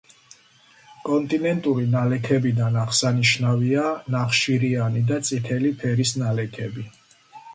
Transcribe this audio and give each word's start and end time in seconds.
კონტინენტური 1.07 1.83
ნალექებიდან 1.95 2.79
აღსანიშნავია 2.83 3.83
ნახშირიანი 4.15 5.05
და 5.11 5.19
წითელი 5.29 5.73
ფერის 5.83 6.15
ნალექები. 6.23 6.87